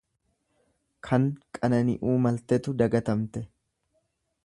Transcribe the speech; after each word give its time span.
Kan 1.09 1.27
qanani'uu 1.59 2.17
maltetu 2.27 2.77
dagatamte. 2.83 3.49